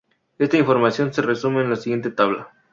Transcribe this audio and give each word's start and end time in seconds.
Esta 0.39 0.57
información 0.57 1.13
se 1.13 1.21
resume 1.21 1.61
en 1.61 1.69
la 1.69 1.75
siguiente 1.75 2.09
tabla. 2.09 2.49